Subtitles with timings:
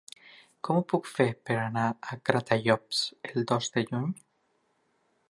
[0.67, 4.09] Com ho puc fer per anar a Gratallops el dos de juny?